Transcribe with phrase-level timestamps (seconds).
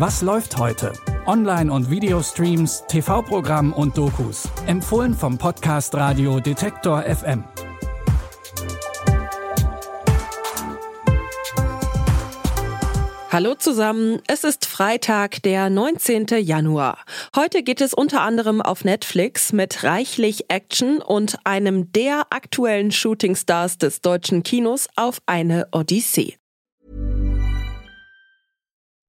[0.00, 0.94] Was läuft heute?
[1.26, 4.48] Online- und Videostreams, TV-Programm und Dokus.
[4.66, 7.44] Empfohlen vom Podcast Radio Detektor FM.
[13.30, 16.28] Hallo zusammen, es ist Freitag, der 19.
[16.40, 16.96] Januar.
[17.36, 23.76] Heute geht es unter anderem auf Netflix mit reichlich Action und einem der aktuellen Shootingstars
[23.76, 26.39] des deutschen Kinos auf eine Odyssee.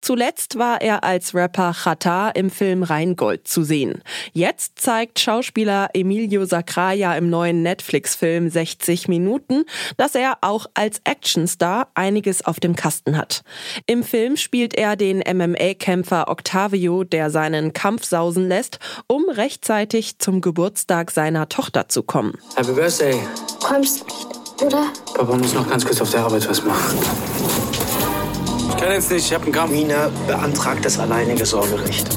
[0.00, 4.02] Zuletzt war er als Rapper Chata im Film Rheingold zu sehen.
[4.32, 9.64] Jetzt zeigt Schauspieler Emilio Sacraia im neuen Netflix-Film 60 Minuten,
[9.96, 13.42] dass er auch als Actionstar einiges auf dem Kasten hat.
[13.86, 20.40] Im Film spielt er den MMA-Kämpfer Octavio, der seinen Kampf sausen lässt, um rechtzeitig zum
[20.40, 22.38] Geburtstag seiner Tochter zu kommen.
[22.56, 23.20] Happy Birthday.
[23.62, 24.86] Kommst nicht, oder?
[25.14, 26.98] Papa muss noch ganz kurz auf der Arbeit was machen.
[28.80, 29.72] Ich kann jetzt nicht, ich hab einen Kampf.
[29.72, 32.08] Mina beantragt das alleinige Sorgerecht.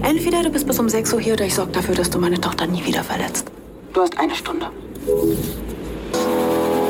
[0.00, 2.40] Entweder du bist bis um 6 Uhr hier oder ich sorge dafür, dass du meine
[2.40, 3.48] Tochter nie wieder verletzt.
[3.92, 4.70] Du hast eine Stunde.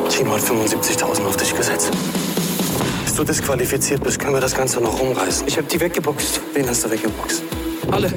[0.09, 1.91] Timo hat 75.000 auf dich gesetzt.
[3.03, 5.48] Bis du disqualifiziert bist, können wir das Ganze noch rumreißen.
[5.48, 6.41] Ich hab die weggeboxt.
[6.53, 7.42] Wen hast du weggeboxt?
[7.91, 8.12] Alle.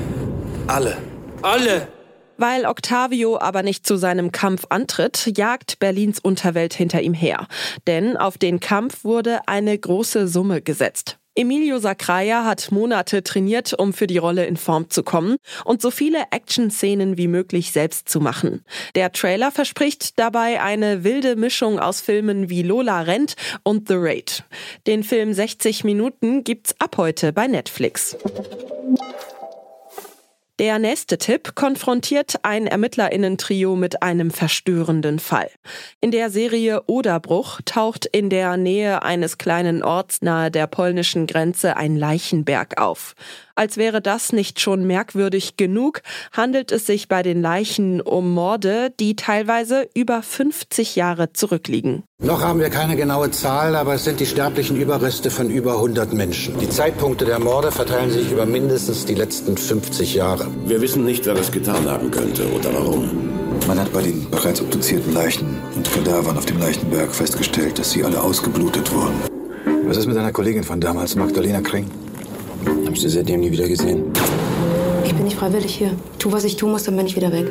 [0.67, 0.97] Alle.
[1.41, 1.87] Alle.
[2.37, 7.47] Weil Octavio aber nicht zu seinem Kampf antritt, jagt Berlins Unterwelt hinter ihm her.
[7.87, 11.17] Denn auf den Kampf wurde eine große Summe gesetzt.
[11.37, 15.91] Emilio Sacraia hat Monate trainiert, um für die Rolle in Form zu kommen und so
[15.91, 18.65] viele Action-Szenen wie möglich selbst zu machen.
[18.95, 24.45] Der Trailer verspricht dabei eine wilde Mischung aus Filmen wie Lola rennt und The Raid.
[24.87, 28.17] Den Film 60 Minuten gibt's ab heute bei Netflix.
[30.59, 35.51] Der nächste Tipp konfrontiert ein Ermittlerinnen-Trio mit einem verstörenden Fall.
[36.01, 41.77] In der Serie Oderbruch taucht in der Nähe eines kleinen Orts nahe der polnischen Grenze
[41.77, 43.13] ein Leichenberg auf.
[43.57, 46.01] Als wäre das nicht schon merkwürdig genug,
[46.31, 52.03] handelt es sich bei den Leichen um Morde, die teilweise über 50 Jahre zurückliegen.
[52.19, 56.13] Noch haben wir keine genaue Zahl, aber es sind die sterblichen Überreste von über 100
[56.13, 56.57] Menschen.
[56.59, 60.46] Die Zeitpunkte der Morde verteilen sich über mindestens die letzten 50 Jahre.
[60.65, 63.09] Wir wissen nicht, wer das getan haben könnte oder warum.
[63.67, 68.03] Man hat bei den bereits obduzierten Leichen und Kadavern auf dem Leichenberg festgestellt, dass sie
[68.03, 69.21] alle ausgeblutet wurden.
[69.85, 71.85] Was ist mit deiner Kollegin von damals, Magdalena Kring?
[72.85, 74.05] Hab ich sie seitdem nie wieder gesehen.
[75.05, 75.91] Ich bin nicht freiwillig hier.
[76.19, 77.47] Tu, was ich tun muss, dann bin ich wieder weg.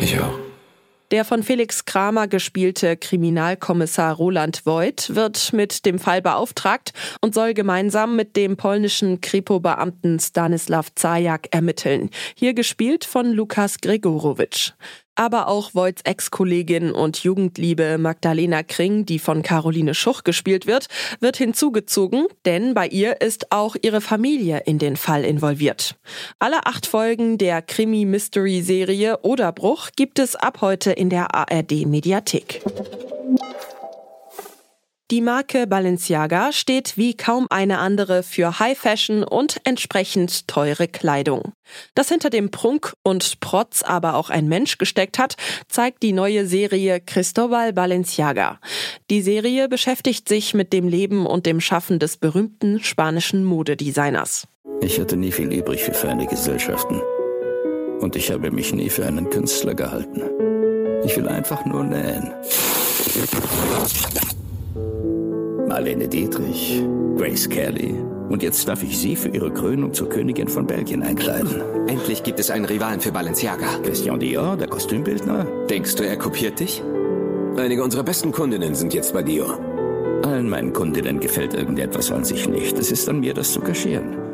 [0.00, 0.47] Ich auch.
[1.10, 6.92] Der von Felix Kramer gespielte Kriminalkommissar Roland Voigt wird mit dem Fall beauftragt
[7.22, 12.10] und soll gemeinsam mit dem polnischen Kripo-Beamten Stanislav Zajak ermitteln.
[12.34, 14.72] Hier gespielt von Lukas Gregorowitsch.
[15.18, 20.86] Aber auch Voigts Ex-Kollegin und Jugendliebe Magdalena Kring, die von Caroline Schuch gespielt wird,
[21.18, 25.96] wird hinzugezogen, denn bei ihr ist auch ihre Familie in den Fall involviert.
[26.38, 32.62] Alle acht Folgen der Krimi-Mystery-Serie Oderbruch gibt es ab heute in der ARD-Mediathek.
[35.10, 41.54] Die Marke Balenciaga steht wie kaum eine andere für High Fashion und entsprechend teure Kleidung.
[41.94, 45.36] Dass hinter dem Prunk und Protz aber auch ein Mensch gesteckt hat,
[45.66, 48.60] zeigt die neue Serie Cristobal Balenciaga.
[49.08, 54.46] Die Serie beschäftigt sich mit dem Leben und dem Schaffen des berühmten spanischen Modedesigners.
[54.82, 57.00] Ich hatte nie viel übrig für feine Gesellschaften.
[58.00, 60.22] Und ich habe mich nie für einen Künstler gehalten.
[61.02, 62.30] Ich will einfach nur nähen.
[64.74, 66.82] Marlene Dietrich,
[67.16, 67.94] Grace Kelly.
[68.28, 71.62] Und jetzt darf ich Sie für Ihre Krönung zur Königin von Belgien einkleiden.
[71.88, 73.66] Endlich gibt es einen Rivalen für Balenciaga.
[73.82, 75.46] Christian Dior, der Kostümbildner.
[75.70, 76.82] Denkst du, er kopiert dich?
[77.56, 79.58] Einige unserer besten Kundinnen sind jetzt bei Dior.
[80.24, 82.78] Allen meinen Kundinnen gefällt irgendetwas an sich nicht.
[82.78, 84.27] Es ist an mir, das zu kaschieren.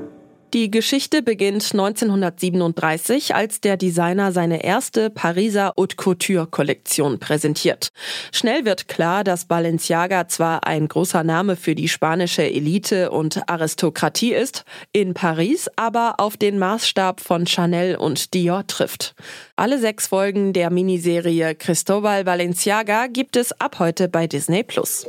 [0.54, 7.88] Die Geschichte beginnt 1937, als der Designer seine erste Pariser Haute Couture Kollektion präsentiert.
[8.30, 14.32] Schnell wird klar, dass Balenciaga zwar ein großer Name für die spanische Elite und Aristokratie
[14.32, 19.16] ist, in Paris aber auf den Maßstab von Chanel und Dior trifft.
[19.56, 25.04] Alle sechs Folgen der Miniserie Cristobal Balenciaga gibt es ab heute bei Disney Plus.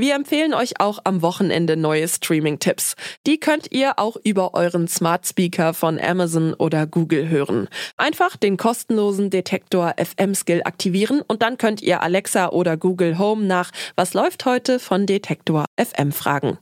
[0.00, 2.94] Wir empfehlen euch auch am Wochenende neue Streaming-Tipps.
[3.26, 7.68] Die könnt ihr auch über euren Smart Speaker von Amazon oder Google hören.
[7.98, 13.44] Einfach den kostenlosen Detektor FM Skill aktivieren und dann könnt ihr Alexa oder Google Home
[13.44, 16.56] nach Was läuft heute von Detektor FM fragen.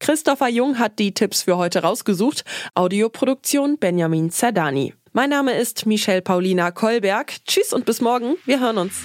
[0.00, 2.42] Christopher Jung hat die Tipps für heute rausgesucht.
[2.74, 4.94] Audioproduktion Benjamin Zerdani.
[5.12, 7.32] Mein Name ist Michelle Paulina Kolberg.
[7.46, 8.34] Tschüss und bis morgen.
[8.44, 9.04] Wir hören uns.